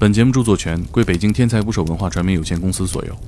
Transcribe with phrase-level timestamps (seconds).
[0.00, 3.18] 本节目著作权归北京天才捕手文化传媒有限公司所有。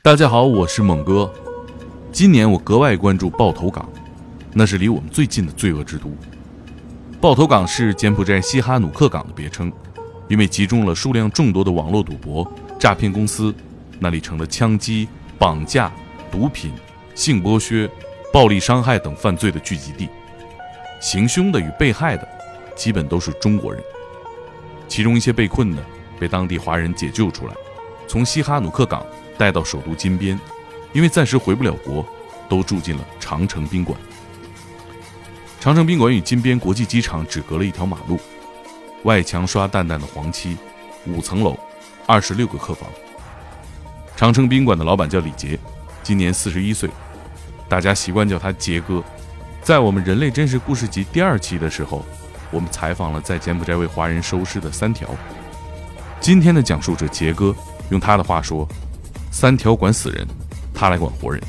[0.00, 1.28] 大家好，我是猛哥。
[2.12, 3.90] 今年我格外关注爆头港，
[4.52, 6.08] 那是离我们最近的罪恶之都。
[7.20, 9.72] 爆头港是柬埔寨西哈努克港的别称，
[10.28, 12.48] 因为集中了数量众多的网络赌博、
[12.78, 13.52] 诈骗公司，
[14.04, 15.08] 那里成了枪击、
[15.38, 15.90] 绑架、
[16.30, 16.74] 毒品、
[17.14, 17.90] 性剥削、
[18.30, 20.10] 暴力伤害等犯罪的聚集地。
[21.00, 22.28] 行凶的与被害的，
[22.76, 23.82] 基本都是中国人，
[24.86, 25.82] 其中一些被困的
[26.20, 27.54] 被当地华人解救出来，
[28.06, 29.06] 从西哈努克港
[29.38, 30.38] 带到首都金边，
[30.92, 32.04] 因为暂时回不了国，
[32.46, 33.98] 都住进了长城宾馆。
[35.60, 38.20] 长城宾馆与金边国际机场只隔了一条马路，
[39.04, 40.58] 外墙刷淡淡的黄漆，
[41.06, 41.58] 五层楼，
[42.04, 42.86] 二十六个客房。
[44.16, 45.58] 长城宾馆的老板叫李杰，
[46.04, 46.88] 今年四十一岁，
[47.68, 49.02] 大家习惯叫他杰哥。
[49.60, 52.04] 在我们《人类真实故事集》第二期的时候，
[52.52, 55.08] 我们采访了在柬埔寨为华人收尸的三条。
[56.20, 57.54] 今天的讲述者杰哥
[57.90, 58.68] 用他的话说
[59.32, 60.24] ：“三条管死人，
[60.72, 61.42] 他来管活人，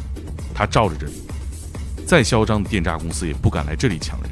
[0.54, 1.14] 他罩着这里。”
[2.08, 4.32] 再嚣张的电诈公司也不敢来这里抢人。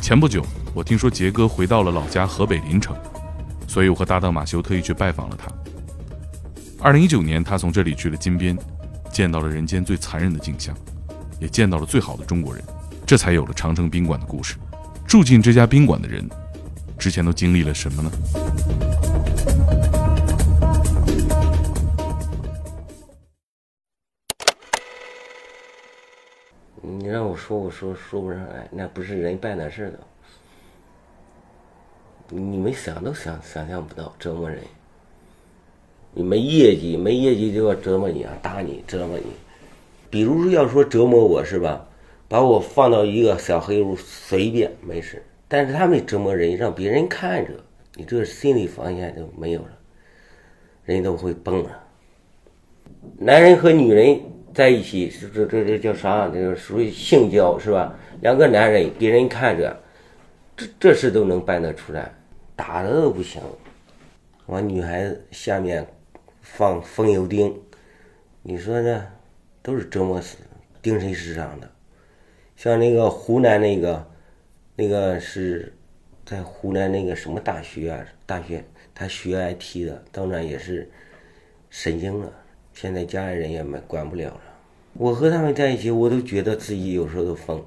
[0.00, 2.96] 前不久，我听说杰哥回到了老家河北临城，
[3.66, 5.50] 所以我和搭档马修特意去拜访了他。
[6.78, 8.56] 二零一九年，他从这里去了金边，
[9.10, 10.76] 见到了人间最残忍的景象，
[11.40, 12.62] 也见到了最好的中国人，
[13.06, 14.56] 这才有了长城宾馆的故事。
[15.06, 16.28] 住进这家宾馆的人，
[16.98, 18.10] 之前都经历了什么呢？
[26.82, 29.98] 你让我说，我说说不上来，那不是人办的事的。
[32.28, 34.62] 你们想都想想象不到，折磨人。
[36.18, 39.26] 你没业绩，没业绩就要折磨你啊，打你，折磨你。
[40.08, 41.86] 比如说要说折磨我是吧，
[42.26, 45.22] 把我放到一个小黑屋，随便没事。
[45.46, 47.52] 但是他们折磨人，让别人看着，
[47.96, 49.68] 你这心理防线就没有了，
[50.86, 51.84] 人都会崩了。
[53.18, 54.18] 男人和女人。
[54.54, 56.30] 在一起，这这这叫啥？
[56.30, 57.94] 这个属于性交是吧？
[58.22, 59.78] 两个男人，别人看着，
[60.56, 62.10] 这这事都能办得出来，
[62.56, 63.42] 打的都不行。
[64.46, 65.86] 往女孩子下面
[66.54, 67.60] 放风油钉，
[68.42, 69.02] 你说这
[69.62, 70.38] 都是折磨死，
[70.80, 71.68] 精神失常的。
[72.56, 74.06] 像那个湖南那个，
[74.76, 75.74] 那个是
[76.24, 78.06] 在湖南那个什么大学啊？
[78.24, 78.64] 大学
[78.94, 80.88] 他学 IT 的，当然也是
[81.68, 82.32] 神经了。
[82.72, 84.40] 现在家里人也没管不了了。
[84.94, 87.62] 我和他们在一起，我都觉得自己有时候都疯。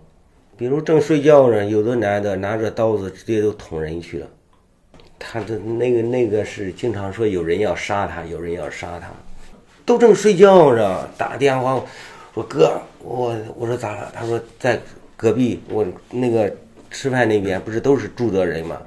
[0.57, 4.27] 比如正睡觉呢，有的男的拿着刀子直接都捅人去了。
[5.19, 9.09] 他的那个那个是经常说有人要杀他，有人要杀他。
[9.85, 11.83] 都正睡觉呢，打电话
[12.33, 14.11] 说哥，我我说咋了？
[14.15, 14.79] 他说在
[15.17, 16.51] 隔壁，我那个
[16.89, 18.81] 吃饭那边不是都是住的人吗？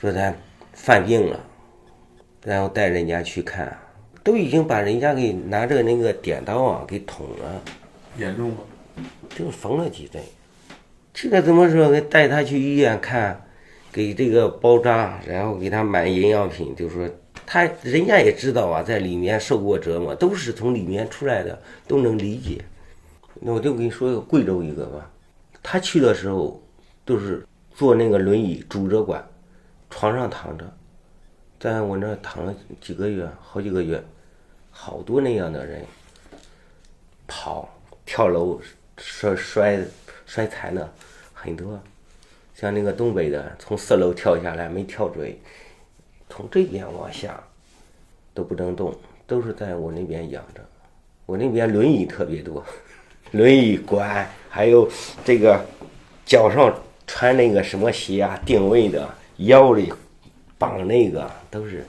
[0.00, 0.32] 说他
[0.72, 1.40] 犯病了，
[2.44, 3.76] 然后带人家去看。
[4.22, 7.60] 都已经把人家给拿着那个点刀啊给捅了，
[8.16, 8.56] 严重吗？
[9.36, 10.22] 就缝了几针。
[11.12, 11.90] 这个怎么说？
[11.90, 13.43] 给带他去医院看，
[13.94, 16.74] 给这个包扎，然后给他买营养品。
[16.74, 17.08] 就说
[17.46, 21.56] 他人家也知道啊，在里面受过折磨，都是从里面出来的，
[21.86, 22.64] 都能理解。
[23.40, 25.08] 那我就跟你说一个贵州一个吧，
[25.62, 26.60] 他去的时候
[27.04, 29.24] 都是坐那个轮椅拄着拐，
[29.88, 30.64] 床上躺着，
[31.60, 34.02] 在我那躺了几个月，好几个月。
[34.76, 35.80] 好多那样的人，
[37.28, 37.72] 跑、
[38.04, 38.60] 跳楼、
[38.96, 39.80] 摔摔
[40.26, 40.92] 摔残的
[41.32, 41.80] 很多，
[42.54, 45.34] 像那个东北的，从四楼跳下来没跳准，
[46.28, 47.42] 从这边往下
[48.32, 48.94] 都不能动，
[49.26, 50.60] 都是在我那边养着。
[51.26, 52.64] 我那边轮椅特别多，
[53.32, 54.88] 轮椅、拐，还有
[55.24, 55.64] 这个
[56.24, 56.72] 脚上
[57.06, 59.92] 穿那个什么鞋啊，定位的，腰里
[60.56, 61.84] 绑那个都是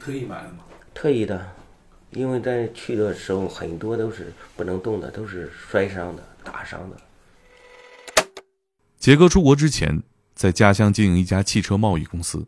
[0.00, 0.58] 特意买的吗？
[0.94, 1.46] 特意的。
[2.12, 6.96] 因为在去的时候，很多都是不能动的，都是摔伤的、打伤的。
[8.98, 10.02] 杰哥出国之前，
[10.34, 12.46] 在家乡经营一家汽车贸易公司，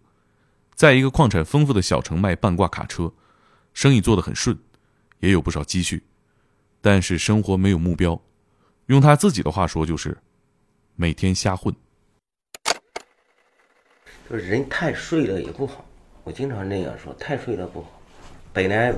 [0.75, 3.13] 在一个矿产丰富的小城卖半挂卡车，
[3.73, 4.59] 生意做得很顺，
[5.21, 6.03] 也有不少积蓄，
[6.81, 8.21] 但是生活没有目标。
[8.87, 10.17] 用他自己的话说，就是
[10.97, 11.75] 每天瞎混。
[14.29, 15.85] 就是人太睡了也不好，
[16.25, 18.01] 我经常那样说，太睡了不好。
[18.53, 18.95] 本来。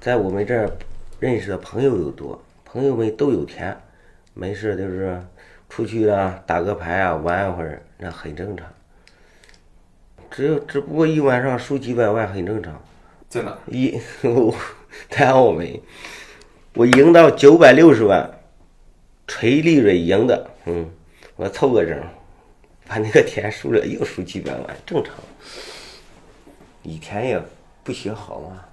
[0.00, 0.78] 在我们这儿
[1.18, 3.76] 认识的朋友又多，朋友们都有钱，
[4.32, 5.20] 没事就是
[5.68, 8.66] 出去啊打个牌啊玩一会儿，那很正常。
[10.30, 12.80] 只有只不过一晚上输几百万很正常。
[13.28, 13.56] 在哪？
[13.66, 14.54] 一我
[15.10, 15.80] 在澳门，
[16.74, 18.30] 我赢到九百六十万，
[19.26, 20.90] 纯利润赢的，嗯，
[21.36, 22.02] 我凑个整，
[22.86, 25.14] 把那个钱输了又输几百万，正常。
[26.82, 27.42] 以前也
[27.84, 28.64] 不学好嘛，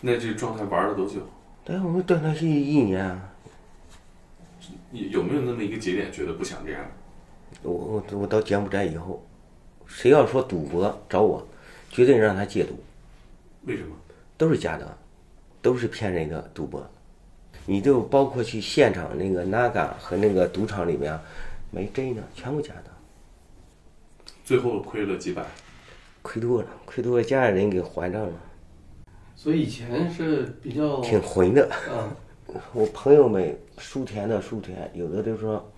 [0.00, 1.20] 那这状态玩了多久？
[1.62, 3.20] 对，我们断断续续一年
[4.70, 4.78] 啊。
[4.92, 6.84] 有有没有那么一个节点，觉得不想这样？
[7.62, 9.24] 我我我到柬埔寨以后，
[9.86, 11.46] 谁要说赌博找我，
[11.90, 12.78] 绝对让他戒赌，
[13.66, 13.94] 为什么？
[14.36, 14.98] 都是假的，
[15.60, 16.88] 都是骗人的赌博。
[17.66, 21.16] 你就包括去现场那个 Naga 和那个赌场里面，
[21.70, 22.90] 没真的，全部假的，
[24.44, 25.44] 最后亏了几百，
[26.22, 28.32] 亏多了，亏多了，家里人给还账了，
[29.36, 31.68] 所以以前是比较挺混的。
[31.70, 32.08] 啊，
[32.72, 35.70] 我朋友们输田的输田，有的就说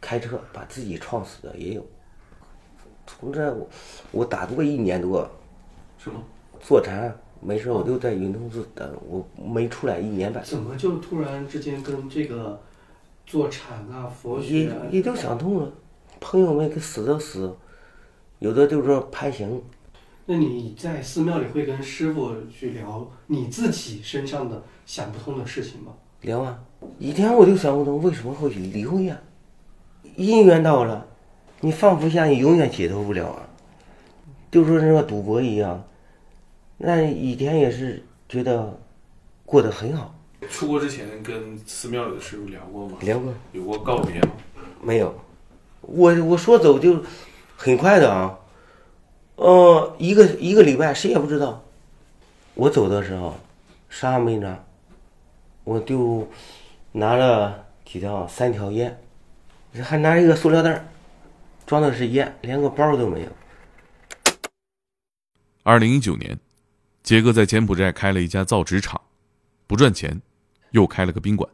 [0.00, 1.86] 开车把自己撞死的也有。
[3.06, 3.68] 从这我
[4.12, 5.28] 我打坐一年多，
[5.98, 6.22] 是吗？
[6.60, 12.60] 坐禅没事，我就在云通寺等，我没出来一年半，怎么就突然之间跟这个
[13.26, 15.72] 坐禅啊、佛学啊，也也就想通了。
[16.20, 17.56] 朋友们给死的死，
[18.40, 19.62] 有的就是说攀行，
[20.30, 25.92] 那你在寺庙里会跟师傅去聊你自己身上的想不通的事情吗？
[26.20, 26.56] 聊啊，
[27.00, 29.18] 以前我就想不通为什么会离婚呀？
[30.16, 31.04] 姻缘到了，
[31.62, 33.42] 你放不下，你永远解脱不了啊。
[34.52, 35.82] 就说那个赌博一样，
[36.76, 38.78] 那以前也是觉得
[39.44, 40.14] 过得很好。
[40.48, 42.98] 出国之前跟寺庙里的师傅聊过吗？
[43.00, 44.28] 聊过有过告别吗？
[44.80, 45.12] 没有？
[45.80, 47.02] 我我说走就
[47.56, 48.38] 很快的啊，
[49.40, 51.64] 呃，一个一个礼拜谁也不知道。
[52.52, 53.40] 我走的时候
[53.88, 54.62] 啥也没拿，
[55.64, 56.28] 我就
[56.92, 59.00] 拿了几条三条烟，
[59.82, 60.86] 还拿一个塑料袋
[61.66, 63.28] 装的是烟，连个包都没有。
[65.62, 66.38] 二零一九年，
[67.02, 69.00] 杰哥在柬埔寨开了一家造纸厂，
[69.66, 70.20] 不赚钱，
[70.72, 71.50] 又开了个宾馆。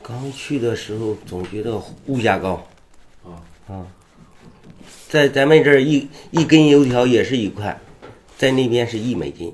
[0.00, 2.64] 刚去的时候总觉得物价高，
[3.24, 3.86] 啊啊，
[5.10, 7.76] 在咱们这儿一一根油条也是一块，
[8.38, 9.52] 在那边是一美金。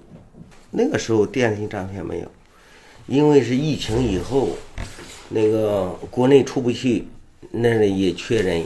[0.70, 2.30] 那个时候电信诈骗没有，
[3.06, 4.50] 因为是疫情以后，
[5.30, 7.08] 那个国内出不去，
[7.50, 8.62] 那里也缺人，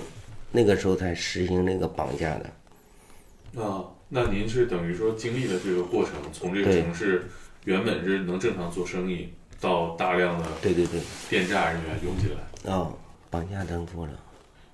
[0.50, 3.62] 那个时候才实行那个绑架的。
[3.62, 7.30] 啊，那您是等于说经历了这个过程，从这个城市
[7.66, 9.28] 原本是能正常做生意，
[9.60, 10.98] 到大量的对对对，
[11.28, 12.92] 电诈人员涌进来，啊、
[13.30, 14.12] 绑架真多了。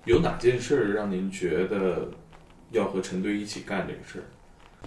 [0.07, 2.07] 有哪件事儿让您觉得
[2.71, 4.23] 要和陈队一起干这个事儿？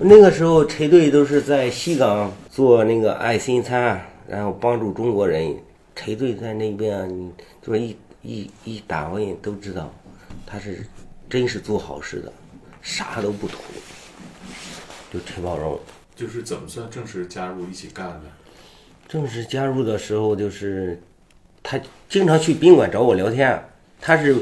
[0.02, 5.55] 那个时候陈队都是在西港做那个爱心餐，然后帮助中国人。
[5.94, 7.31] 陈队在那边，你
[7.61, 9.93] 就是一一一打问都知道，
[10.46, 10.87] 他是
[11.28, 12.32] 真是做好事的，
[12.81, 13.58] 啥都不图。
[15.12, 15.78] 就陈宝荣
[16.17, 18.22] 就是怎么算正式加入一起干的？
[19.06, 20.99] 正式加入的时候，就是
[21.62, 21.78] 他
[22.08, 23.62] 经常去宾馆找我聊天。
[24.00, 24.34] 他是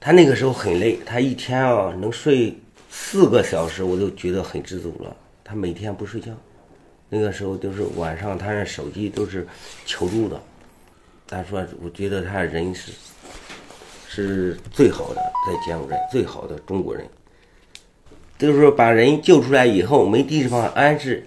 [0.00, 2.56] 他那个时候很累，他一天啊能睡
[2.90, 5.16] 四个小时，我就觉得很知足了。
[5.44, 6.32] 他每天不睡觉，
[7.08, 9.46] 那个时候就是晚上，他的手机都是
[9.84, 10.40] 求助的。
[11.26, 12.92] 他说：“我觉得他人是
[14.08, 17.06] 是最好的，在柬埔寨最好的中国人。
[18.38, 21.26] 就是说把人救出来以后没地方安置，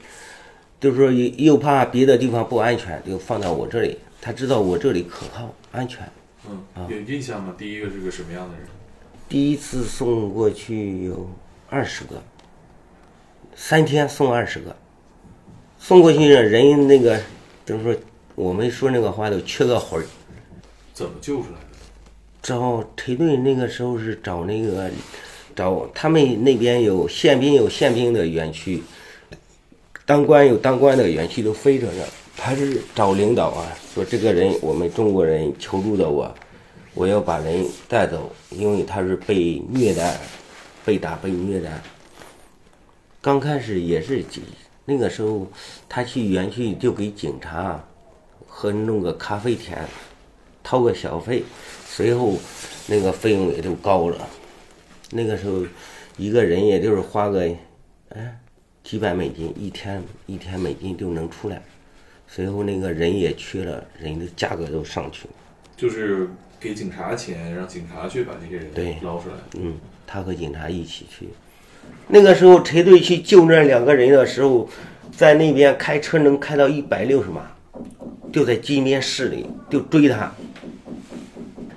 [0.80, 4.00] 就是说又又怕别的地方不安全，就放到我这里。
[4.22, 6.10] 他知道我这里可靠安全。
[6.50, 7.54] 嗯，有印象吗？
[7.58, 8.68] 第一个是个什么样的人？
[9.30, 11.30] 第一次送过去有
[11.70, 12.22] 二十个，
[13.56, 14.76] 三天送二十个，
[15.80, 17.22] 送过去的人那个
[17.66, 17.96] 就是说
[18.36, 20.06] 我们说那个话都缺个魂儿。
[20.94, 21.68] 怎么救出来的？
[22.42, 24.90] 找陈队那个时候是找那个
[25.56, 28.82] 找他们那边有宪兵有宪兵的园区，
[30.06, 32.04] 当官有当官的园区都飞着呢。
[32.36, 36.34] 他是找领导啊，说这个人我们中国人求助的我，
[36.94, 40.20] 我要把人带走，因为他是被虐待、
[40.84, 41.70] 被打、被虐待。
[43.22, 44.26] 刚开始也是
[44.86, 45.48] 那个时候，
[45.88, 47.80] 他去园区就给警察
[48.48, 49.88] 和弄个咖啡钱，
[50.64, 51.44] 掏个小费，
[51.86, 52.34] 随后
[52.88, 54.28] 那个费用也就高了。
[55.12, 55.64] 那个时候
[56.18, 57.48] 一个人也就是花个
[58.10, 58.40] 哎
[58.84, 61.62] 几百美金一天，一天美金就能出来。
[62.34, 65.34] 随后那个人也去了，人的价格都上去了。
[65.76, 66.30] 就是
[66.62, 69.36] 给警察钱，让警察去把这些人对捞出来。
[69.58, 69.76] 嗯，
[70.08, 71.28] 他和警察一起去。
[72.08, 74.70] 那个时候陈队去救那两个人的时候，
[75.12, 77.52] 在那边开车能开到一百六十码，
[78.32, 80.32] 就在金边市里就追他。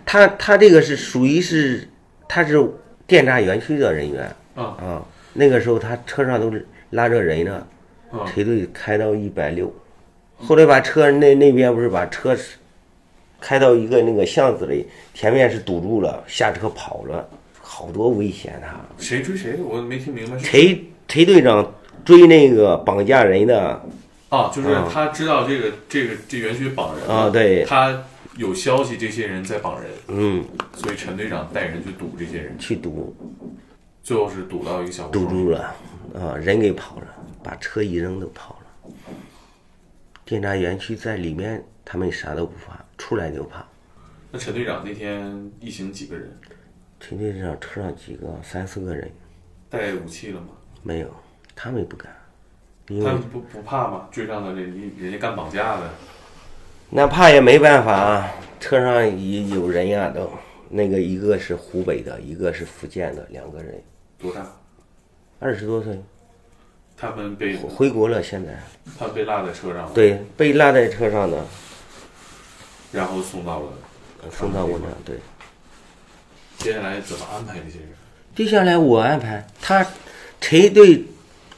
[0.07, 1.89] 他他这个是属于是
[2.29, 2.65] 他是
[3.09, 7.67] 电诈园区的人员啊啊，那个时候他车上都是拉着人呢，
[8.13, 9.75] 嗯车队开到一百六，
[10.47, 12.37] 后来把车那那边不是把车
[13.41, 17.29] 开到一个那个巷子里，前面是堵住了，下车跑了，
[17.61, 18.85] 好多危险啊！
[18.99, 19.59] 谁追谁？
[19.63, 20.39] 我没听明白。
[20.39, 21.75] 是车车队长
[22.05, 23.83] 追那个绑架人的
[24.29, 28.03] 啊，就是啊他知道这个这个这园区绑人啊，，对，他
[28.37, 33.15] 有消息这些人在绑人，嗯，所以陈队长带人去堵这些人，去堵
[34.03, 35.75] 最后是堵到一个小胡堵住了，
[36.15, 37.07] 啊，人给跑了，
[37.43, 38.93] 把车一扔都跑了。
[40.25, 43.63] 电闸园区在里面，他们啥都不怕，出来就怕。
[44.33, 46.35] 那陈队长那天一行几个人？
[46.99, 49.11] 陈队长车上几个三四个人
[49.69, 50.49] 带武器了吗？
[50.83, 51.15] 没有，
[51.55, 52.11] 他们不敢，
[52.89, 54.09] 因为他们不不怕吗？
[54.11, 55.91] 追上了人人家干绑架的，
[56.89, 60.31] 那怕也没办法啊，车上也有人呀、都。
[60.71, 63.81] 那个一个是湖北的，一个是福建的，两个人，
[64.19, 64.51] 多大？
[65.39, 66.03] 二十多岁，
[66.97, 68.23] 他们被回国了。
[68.23, 68.63] 现在
[68.99, 71.45] 他被落在车上了，，对被落在车上的，
[72.93, 73.69] 然后送到了。
[74.31, 74.87] 送到我那。
[75.05, 75.19] 对，
[76.57, 77.89] 接下来怎么安排这些人？
[78.35, 79.85] 接下来我安排他
[80.41, 81.05] 车队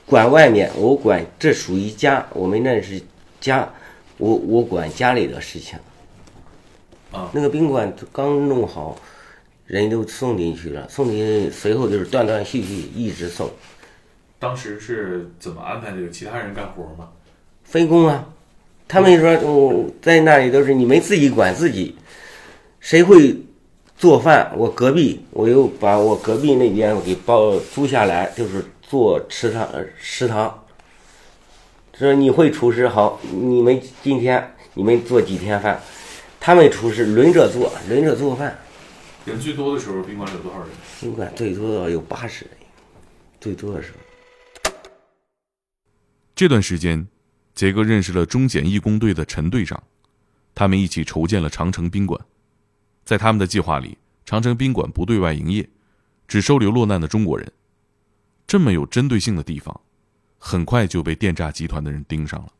[0.05, 3.01] 管外面，我管这属于家，我们那是
[3.41, 3.73] 家，
[4.19, 5.79] 我我管家里的事情。
[7.13, 8.99] 啊那个宾馆刚弄好，
[9.67, 13.49] 人都送进去了，送进去随后就是断断续续一直送。
[14.39, 16.11] 当时是怎么安排这个？
[16.11, 17.09] 其他人干活吗？
[17.65, 18.29] 分工啊，
[18.87, 21.97] 他们说我在那里都是你们自己管自己，
[22.81, 23.37] 谁会
[23.97, 24.53] 做饭？
[24.57, 30.63] 我隔壁我又把我隔壁那边给包租下来，就是做食堂呃食堂。
[31.99, 35.81] 说你会厨师好，你们今天你们做几天饭？
[36.39, 38.57] 他们厨师轮着做，轮着做饭。
[39.25, 40.69] 人最多的时候，宾馆有多少人？
[41.01, 42.55] 宾馆最多有八十人，
[43.41, 44.06] 最多的时候。
[46.37, 47.09] 这段时间，
[47.55, 49.83] 杰哥认识了中检义工队的陈队长，
[50.55, 52.21] 他们一起筹建了长城宾馆。
[53.07, 55.67] 在他们的计划里，长城宾馆不对外营业，
[56.29, 57.51] 只收留落难的中国人。
[58.47, 59.81] 这么有针对性的地方，
[60.37, 62.53] 很快就被电诈集团的人盯上了。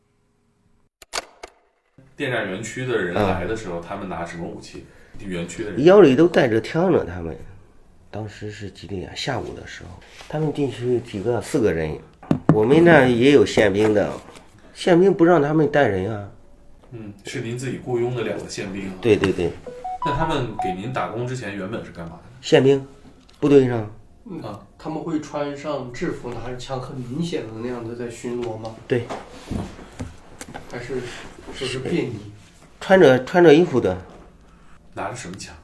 [2.17, 4.87] 电诈园区的人来的时候，他们拿什么武器？
[5.19, 7.37] 园区的人腰里都带着枪呢，他们。
[8.11, 9.15] 当时是几点啊？
[9.15, 11.99] 下午的时候，他们进去几个四个人，
[12.53, 14.11] 我们那也有宪兵的，
[14.75, 16.29] 宪兵不让他们带人啊。
[16.93, 18.95] 嗯，是您自己雇佣的两个宪兵啊。
[19.01, 19.51] 对对对，
[20.07, 22.23] 那他们给您打工之前，原本是干嘛的？
[22.41, 22.87] 宪兵，
[23.41, 23.91] 部队上，
[24.25, 28.75] 嗯啊，他们会穿上制服，拿着枪，很明显的那样的在巡逻吗？
[28.89, 29.05] 对，
[30.71, 31.01] 还是
[31.55, 32.15] 说是便衣？
[32.81, 33.97] 穿着穿着衣服的，
[34.95, 35.55] 拿着什么枪？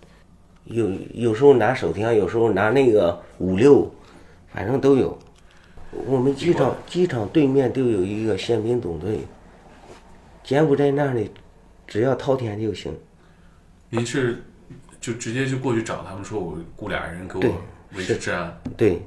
[0.64, 3.90] 有有时候拿手枪，有时候拿那个五六，
[4.52, 5.18] 反正都有。
[5.92, 9.20] 我们机场机场对面都有一个宪兵总队，
[10.42, 11.30] 柬埔寨那里
[11.86, 12.92] 只要掏钱就行。
[13.90, 14.42] 您是
[15.00, 17.54] 就直接就过去找他们说，我雇俩人给我
[17.94, 18.58] 维持治安。
[18.76, 19.02] 对，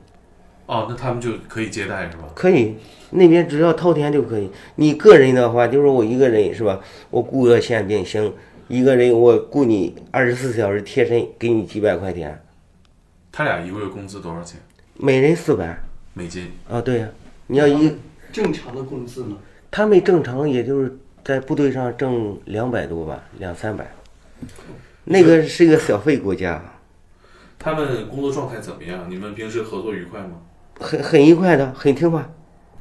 [0.68, 2.30] 哦，那他们就可以接待是吧？
[2.36, 2.75] 可以，
[3.10, 4.51] 那边只要掏钱就可以。
[4.75, 6.80] 你个人的话，就是我一个人是吧？
[7.10, 8.32] 我雇个宪兵行，
[8.68, 12.39] 一个人我雇你二十四小时贴身，给你几百块钱，
[13.32, 14.60] 他俩一个月工资多少钱？
[14.98, 15.77] 每人四百
[16.16, 16.52] 美金。
[16.68, 16.82] 啊。
[16.82, 17.10] 对呀、
[17.46, 17.96] 你要一
[18.34, 19.38] 正常的工资呢？
[19.70, 23.94] 他们正常也就是在部队上挣两百多吧，两三百。
[25.04, 26.64] 那个是一个小费国家，
[27.60, 29.06] 他们工作状态怎么样？
[29.08, 30.42] 你们平时合作愉快吗？
[30.80, 32.28] 很很愉快的，很听话，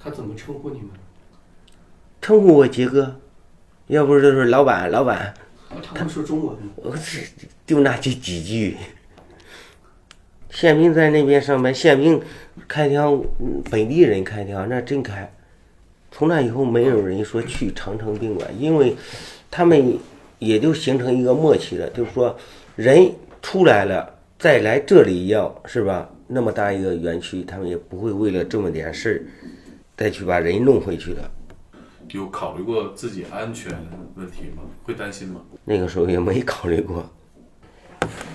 [0.00, 0.88] 他怎么称呼你们？
[2.23, 3.21] 称呼我杰哥，
[3.88, 5.19] 要不就是老板，老板。
[5.19, 5.35] 啊
[5.93, 6.71] 他们说中文吗？
[6.76, 7.29] 我是
[7.67, 8.76] 就那几几句。
[10.54, 12.20] 宪兵在那边上班，宪兵
[12.68, 15.28] 开枪，嗯本地人开枪，那真开。
[16.12, 18.94] 从那以后，没有人说去长城宾馆，因为
[19.50, 19.99] 他们
[20.38, 22.38] 也就形成一个默契了，就是说
[22.76, 23.11] 人
[23.42, 24.08] 出来了
[24.38, 26.08] 再来这里要是吧？
[26.28, 29.16] 那么大一个园区，他们也不会为了这么点事儿
[29.96, 31.28] 再去把人弄回去的。
[32.11, 33.73] 有考虑过自己安全
[34.14, 34.62] 问题吗？
[34.84, 35.40] 会担心吗？
[35.64, 37.11] 那个时候也没考虑过。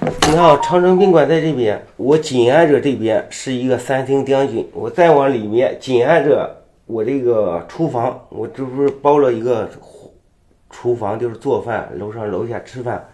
[0.10, 9.70] 你看啊，长城宾馆在这边，我紧挨着这边是一个三星将军，我再往里面紧挨着我这个厨房，我这不是包了一个
[10.72, 13.08] 厨房，就是做饭，楼上楼下吃饭，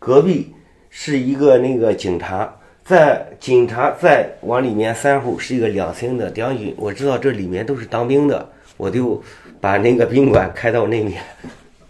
[0.00, 0.52] 隔壁
[0.88, 2.52] 是一个那个警察，
[2.84, 9.22] 在警察再往里面三户是一个两星的将军，我知道这里面都是当兵的，我就
[9.60, 11.22] 把那个宾馆开到那边。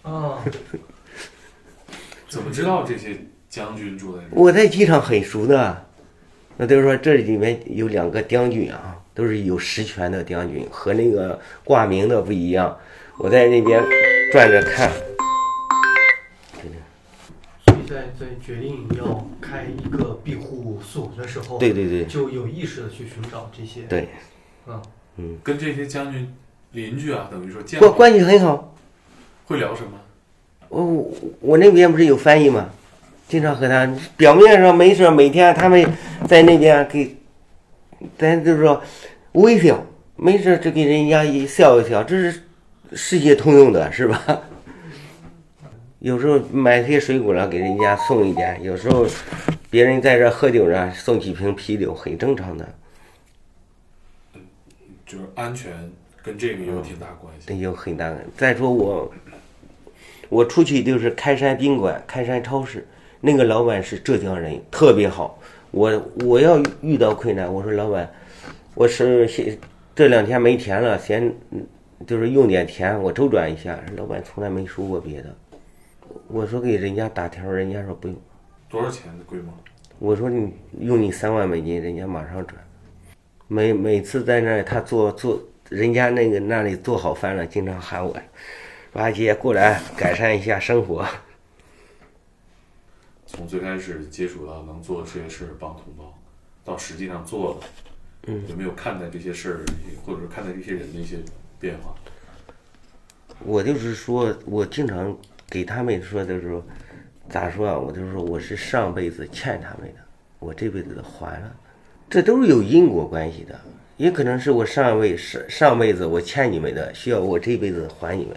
[0.02, 0.44] 啊，
[2.28, 3.16] 怎么知道这些
[3.50, 4.40] 将军住在这？
[4.40, 5.85] 我在机场很熟的，
[6.57, 12.75] 那都是说这里面有两个将军啊，都都是有实权的将军，和那个挂名的不一样。
[13.19, 13.85] 我在那边
[14.33, 14.90] 转着看，
[17.66, 24.09] 所以在在决定要开一个庇护所的时候，对对对就有意识的去寻找这些，对，
[25.19, 26.35] 嗯，跟这些将军
[26.73, 28.75] 邻居啊，等于说见关关系很好。
[29.45, 29.90] 会聊什么？
[30.71, 32.71] 我我我那边不是有翻译吗？
[33.30, 35.87] 经常和他表面上没事，每天他们
[36.26, 37.16] 在那边给，
[38.18, 38.82] 咱就是说
[39.32, 42.42] 微笑，没事就给人家一笑一笑，这是
[42.92, 44.42] 世界通用的，是吧？
[46.00, 49.06] 有时候买些水果了，给人家送一点；有时候
[49.70, 52.68] 别人在这喝酒呢，送几瓶啤酒，很正常的，
[55.06, 55.70] 就是安全
[56.20, 57.44] 跟这个有挺大关系。
[57.46, 58.18] 这有很大的。
[58.37, 59.12] 再说我，
[60.28, 62.88] 我出去就是开山宾馆、开山超市，
[63.20, 65.38] 那个老板是浙江人，特别好。
[65.70, 68.10] 我我要遇到困难，我说老板，
[68.74, 69.56] 我是现
[69.94, 71.64] 这两天没钱了，先嗯
[72.06, 73.78] 就是用点钱，我周转一下。
[73.96, 75.28] 老板从来没说过别的。
[76.28, 78.16] 我说给人家打条，人家说不用。
[78.68, 79.52] 多少钱的规模？
[79.98, 82.56] 我说你用你三万美金，人家马上转。
[83.46, 88.12] 每每次在那儿他做做，人家那个那里做好饭了，经常喊我，
[88.92, 91.06] 说阿杰过来改善一下生活。
[93.32, 96.12] 从最开始接触到能做这些事儿帮同胞，
[96.64, 97.66] 到实际上做了，
[98.26, 99.60] 嗯，有没有看待这些事儿，
[100.04, 101.16] 或者是看待这些人的一些
[101.60, 101.94] 变化？
[103.44, 105.16] 我就是说，我经常
[105.49, 106.60] 给他们说的时候，
[107.28, 107.78] 咋说啊？
[107.78, 110.00] 我就是说，我是上辈子欠他们的，
[110.40, 111.54] 我这辈子都还了，
[112.10, 113.58] 这都是有因果关系的。
[113.96, 118.37] 也可能是我上位上上辈子我欠你们的，需要我这辈子还你们。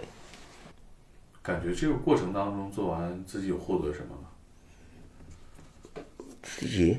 [1.41, 4.22] 感觉这个过程当中做完，自己有获得什么吗？
[6.63, 6.97] 自己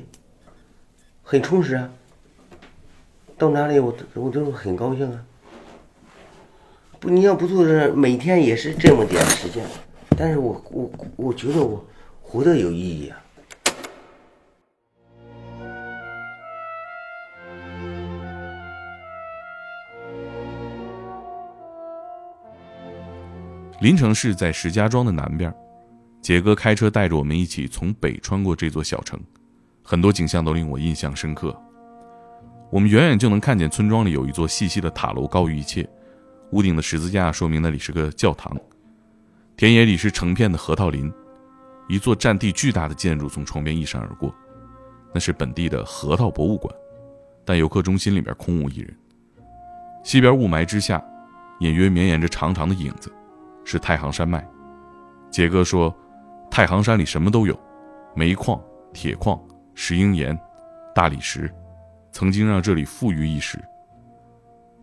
[1.23, 1.89] 很充实啊，
[3.35, 5.25] 到哪里我都我都很高兴啊。
[6.99, 9.65] 不，你要不做这，每天也是这么点时间，
[10.15, 11.83] 但是我我我觉得我
[12.21, 13.19] 活得有意义啊。
[23.81, 25.51] 临城市在石家庄的南边，
[26.21, 29.19] 杰哥开车带着我们一起从北穿过这座小城，
[29.87, 31.55] 很多景象都令我印象深刻。
[32.71, 35.87] 我们远远就能看见村庄里有一座细细的塔楼高于一切，
[36.51, 38.57] 屋顶的十字架说明那里是个教堂。
[39.55, 41.13] 田野里是成片的核桃林，
[41.87, 44.33] 一座占地巨大的建筑从窗边一闪而过，
[45.13, 46.73] 那是本地的核桃博物馆，
[47.45, 48.97] 但游客中心里边空无一人。
[50.03, 51.01] 西边雾霾之下，
[51.59, 53.13] 隐约绵延着长长的影子，
[53.63, 54.45] 是太行山脉。
[55.31, 55.95] 杰哥说，
[56.49, 57.57] 太行山里什么都有，
[58.15, 58.59] 煤矿、
[58.91, 59.39] 铁矿、
[59.75, 60.37] 石英岩、
[60.95, 61.53] 大理石，
[62.11, 63.61] 曾经让这里富裕一时。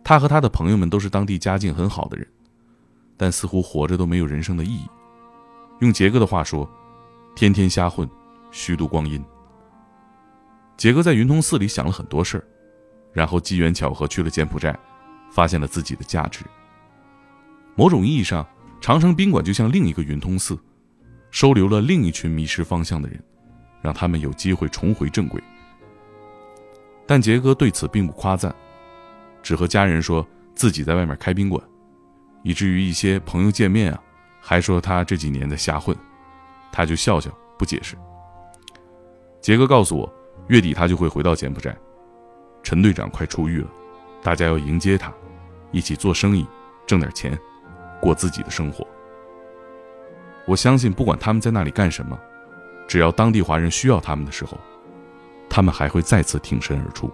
[0.05, 2.27] 他和他的朋友们都是当地家境很好的人，
[3.17, 4.87] 但似乎活着都没有人生的意义。
[5.81, 6.71] 用杰哥的话说，
[7.35, 8.09] 天天瞎混，
[8.51, 9.25] 虚度光阴。
[10.77, 12.45] 杰哥在云通寺里想了很多事儿，
[13.13, 14.79] 然后机缘巧合去了柬埔寨，
[15.31, 16.45] 发现了自己的价值。
[17.75, 18.47] 某种意义上，
[18.81, 20.59] 长城宾馆就像另一个云通寺，
[21.31, 23.23] 收留了另一群迷失方向的人，
[23.83, 25.43] 让他们有机会重回正轨。
[27.07, 28.55] 但杰哥对此并不夸赞，
[29.43, 31.63] 只和家人说自己在外面开宾馆，
[32.43, 34.01] 以至于一些朋友见面啊，
[34.41, 35.95] 还说他这几年在瞎混，
[36.71, 37.97] 他就笑笑不解释。
[39.41, 40.11] 杰哥告诉我，
[40.47, 41.77] 月底他就会回到柬埔寨，
[42.63, 43.69] 陈队长快出狱了，
[44.23, 45.13] 大家要迎接他，
[45.73, 46.47] 一起做生意，
[46.87, 47.37] 挣点钱，
[48.01, 48.87] 过自己的生活。
[50.47, 52.19] 我相信，不管他们在那里干什么，
[52.89, 54.59] 只要当地华人需要他们的时候，
[55.49, 57.11] 他们还会再次挺身而出。